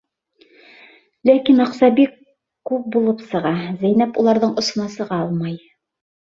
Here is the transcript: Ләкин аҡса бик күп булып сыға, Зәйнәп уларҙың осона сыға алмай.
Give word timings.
Ләкин 1.29 1.61
аҡса 1.65 1.89
бик 1.99 2.15
күп 2.71 2.89
булып 2.97 3.23
сыға, 3.29 3.55
Зәйнәп 3.85 4.21
уларҙың 4.25 4.59
осона 4.65 4.91
сыға 4.99 5.23
алмай. 5.29 5.59